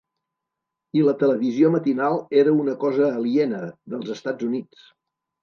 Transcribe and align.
I 0.99 1.03
la 1.07 1.13
televisió 1.23 1.69
matinal 1.75 2.17
era 2.45 2.55
una 2.65 2.75
cosa 2.85 3.11
aliena, 3.19 3.61
dels 3.95 4.11
Estats 4.19 4.51
Units. 4.51 4.91